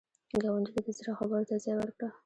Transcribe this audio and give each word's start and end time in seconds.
ګاونډي 0.41 0.69
ته 0.75 0.79
د 0.85 0.87
زړه 0.97 1.11
خبرو 1.19 1.47
ته 1.49 1.55
ځای 1.63 1.75
ورکړه 1.77 2.09